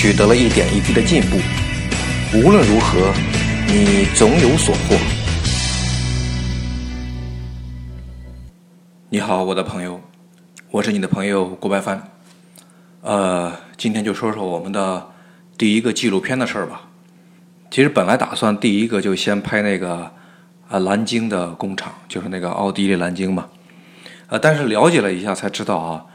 [0.00, 1.36] 取得了一点一滴的进步，
[2.32, 3.12] 无论如何，
[3.66, 4.96] 你总有所获。
[9.10, 10.00] 你好，我的朋友，
[10.70, 12.02] 我是你的朋友郭白帆。
[13.02, 15.06] 呃，今天就说说我们的
[15.58, 16.88] 第一个纪录片的事儿吧。
[17.70, 20.10] 其实本来打算第一个就先拍那个
[20.70, 23.48] 啊蓝鲸的工厂，就是那个奥地利蓝鲸嘛。
[24.28, 26.06] 呃，但是了解了一下才知道啊，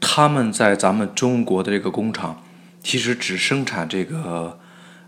[0.00, 2.40] 他们在咱们中国的这个工厂。
[2.86, 4.60] 其实只生产这个，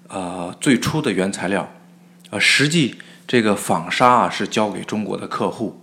[0.09, 1.73] 呃，最初的原材料，
[2.31, 5.81] 呃，实际这个纺纱啊是交给中国的客户，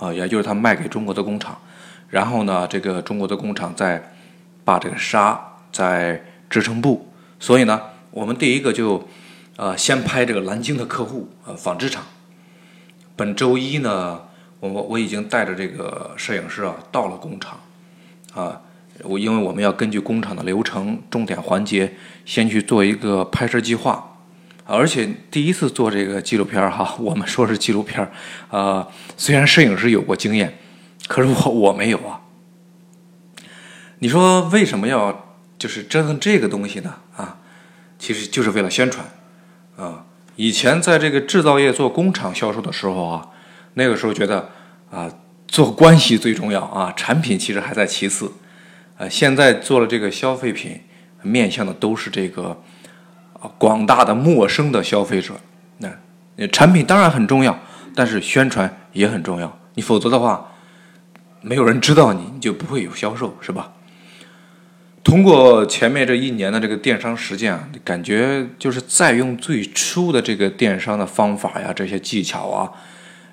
[0.00, 1.56] 啊，也就是他卖给中国的工厂，
[2.08, 4.12] 然后呢，这个中国的工厂再
[4.64, 5.40] 把这个纱
[5.70, 9.08] 再织成布，所以呢，我们第一个就，
[9.54, 12.02] 呃，先拍这个南京的客户，呃，纺织厂。
[13.14, 14.22] 本周一呢，
[14.58, 17.60] 我我我已经带着这个摄影师啊到了工厂，
[18.34, 18.62] 啊。
[19.04, 24.18] 我因为我们要根据工厂的流程、重点环节，先去做一个拍摄计划，
[24.64, 28.10] 而且第一次做这个纪录片哈，我们说是纪录片儿，
[28.50, 30.58] 呃，虽然摄影师有过经验，
[31.06, 32.20] 可是我我没有啊。
[34.00, 36.94] 你说为什么要就是折腾这个东西呢？
[37.16, 37.38] 啊，
[37.98, 39.06] 其实就是为了宣传
[39.76, 40.04] 啊。
[40.36, 43.28] 以前在这个制造业做工厂销售的时候啊，
[43.74, 44.50] 那个时候觉得
[44.90, 45.10] 啊，
[45.46, 48.32] 做关系最重要啊，产品其实还在其次。
[48.98, 50.80] 呃，现在做了这个消费品，
[51.22, 52.60] 面向的都是这个
[53.32, 55.34] 啊广大的陌生的消费者。
[56.40, 57.58] 那产品当然很重要，
[57.94, 59.58] 但是宣传也很重要。
[59.74, 60.52] 你否则的话，
[61.40, 63.72] 没有人知道你，你就不会有销售，是吧？
[65.04, 72.72] 通过前面这一年的这个电商实践啊，感觉就是在用最初的这个电商的方法呀，这些技巧啊，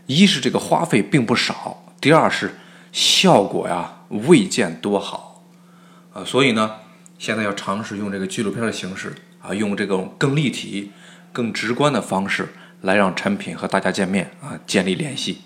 [0.05, 2.53] 一是这个花费并不少，第二是
[2.91, 5.24] 效果呀未见多好。
[6.15, 6.71] 啊，所以呢，
[7.19, 10.93] 现在要尝试用这个纪录片的形式啊，用这种更立体、
[11.33, 12.47] 更直观的方式
[12.83, 15.41] 来让产品和大家见面啊，建立联系。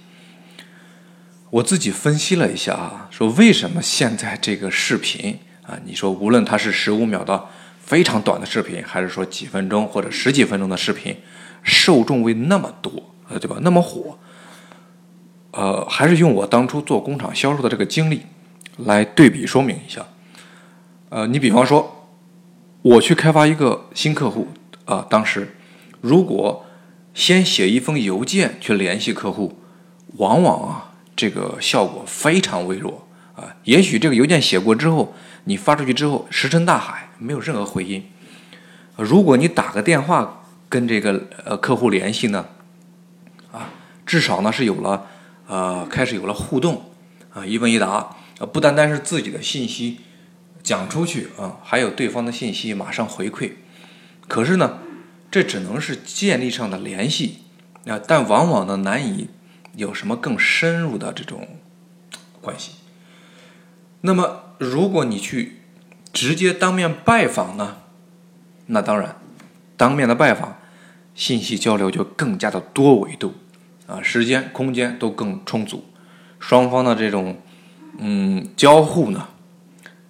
[1.50, 7.46] 我自己分析了一下啊，说为什么现在这个视频啊，你说无论它是十五秒的
[7.84, 11.18] 非常短的视频，还是说几分钟或者十几分钟的视频，
[11.63, 13.57] 受众为那么多，呃，对吧？
[13.62, 14.19] 那么火，
[15.50, 18.22] 呃，还是用我当初做工厂销售的这个经历
[18.78, 20.06] 来对比说明一下。
[21.09, 22.08] 呃，你比方说，
[22.84, 24.50] 我去开发一个新客户
[24.86, 25.56] 啊，当时
[26.02, 26.66] 如果
[27.16, 29.59] 先写一封邮件去联系客户，
[30.18, 33.56] 往往啊这个效果非常微弱啊。
[33.64, 35.16] 也许这个邮件写过之后，
[35.46, 38.03] 你发出去之后石沉大海，没有任何回音。
[38.96, 42.46] 如果你打个电话跟这个呃客户联系呢，
[43.52, 43.72] 啊，
[44.06, 45.08] 至少呢是有了
[45.48, 46.84] 呃开始有了互动
[47.34, 50.02] 啊，一问一答，呃不单单是自己的信息。
[50.69, 53.53] 讲出去啊，还有对方的信息马上回馈，
[54.28, 54.78] 可是呢，
[55.31, 57.40] 这只能是建立上的联系
[57.88, 59.30] 啊，但往往呢难以
[59.75, 61.47] 有什么更深入的这种
[62.40, 62.74] 关系。
[64.02, 65.62] 那么，如果你去
[66.13, 67.78] 直接当面拜访呢，
[68.68, 69.16] 那当然，
[69.75, 70.59] 当面的拜访，
[71.16, 73.34] 信息交流就更加的多维度
[73.88, 75.86] 啊，时间、空间都更充足，
[76.40, 77.41] 双方的这种
[77.97, 79.30] 嗯交互呢。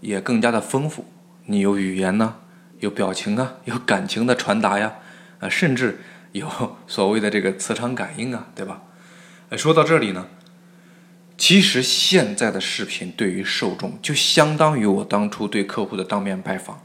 [0.01, 1.05] 也更加的丰富，
[1.45, 2.35] 你有语言呢，
[2.79, 4.93] 有表情啊，有感情的传达呀，
[5.39, 5.99] 啊，甚至
[6.31, 8.81] 有所谓的这个磁场感应啊，对吧？
[9.57, 10.27] 说到这里呢，
[11.38, 16.79] 其实现在的视频对于受众就相当于我当初对客户的当面拜访，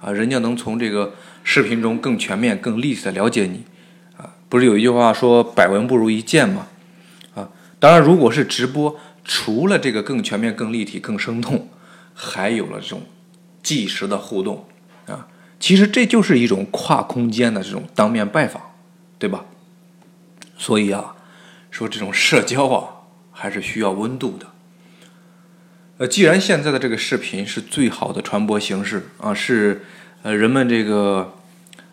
[0.00, 1.14] 啊，人家能从这个
[1.44, 3.64] 视频中更全面、更立体的了解你，
[4.16, 6.66] 啊，不是有一句话说“百闻不如一见”吗？
[7.34, 11.68] 啊，当然，如果是直播，除了这个更全面、更立体、更生动。
[12.20, 13.02] 还有了这种
[13.62, 14.66] 即时的互动
[15.06, 15.28] 啊，
[15.60, 18.60] 其实这就是一种跨空间的这种当面拜访，
[19.20, 19.44] 对吧？
[20.56, 21.14] 所以啊，
[21.70, 24.46] 说这种社交啊，还是需要温度的。
[25.98, 29.84] 呃，既然现在的这个视频是最好的传播形式啊，是
[30.24, 31.36] 呃人们这个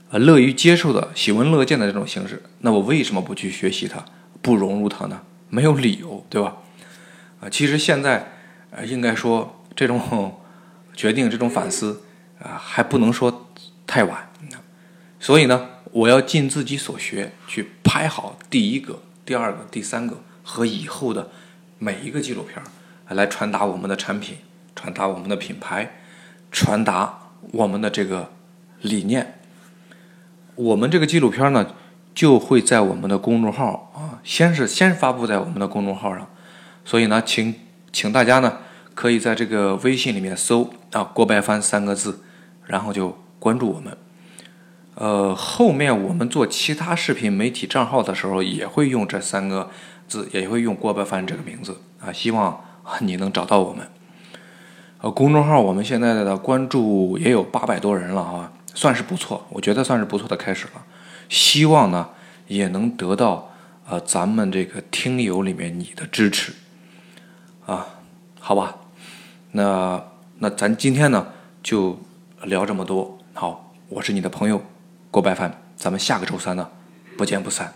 [0.10, 4.04] 呃乐于接受的、喜闻乐见的这种形式，那我为什么不去学习它、
[4.42, 5.22] 不融入它呢？
[5.50, 6.58] 没有理由，对吧？
[7.42, 8.32] 啊，其实现在
[8.72, 9.62] 呃应该说。
[9.76, 10.36] 这种
[10.94, 12.02] 决定，这种反思
[12.40, 13.50] 啊，还不能说
[13.86, 14.30] 太晚。
[15.20, 21.30] 所以呢，我要尽自己所学去拍好第一个、第二个、第三个和以后的
[21.80, 22.62] 每一个纪录片，
[23.10, 24.38] 来传达我们的产品，
[24.76, 26.00] 传达我们的品牌，
[26.52, 28.32] 传达我们的这个
[28.82, 29.40] 理念。
[30.54, 31.74] 我们这个纪录片呢，
[32.14, 36.28] 就会在我们的公众号啊，先是先发布在我们的公众号上。
[36.86, 37.56] 所以呢，请
[37.92, 38.60] 请大家呢，
[38.96, 42.22] 可以在这个微信里面搜啊“郭白帆”三个字，
[42.66, 43.96] 然后就关注我们。
[44.96, 49.70] 呃，后面我们做其他视频媒体账号的时候，也会用这三个
[50.08, 52.14] 字，也会用郭白帆这个名字啊。
[52.14, 52.64] 希望
[53.02, 53.86] 你能找到我们。
[55.02, 60.86] 呃，公众号我们现在的关注也有八百多人了啊，算是不错，我觉得算是不错的开始了。
[61.28, 62.12] 希望呢，
[62.48, 63.52] 也能得到
[63.90, 66.54] 呃咱们这个听友里面你的支持
[67.66, 67.86] 啊，
[68.40, 68.78] 好吧？
[69.56, 70.04] 那
[70.40, 71.26] 那咱今天呢
[71.64, 71.98] 就
[72.44, 73.18] 聊这么多。
[73.34, 74.62] 好，我是你的朋友。
[75.10, 76.70] 郭白帆，咱们下个周三呢，
[77.18, 77.74] 不见不散。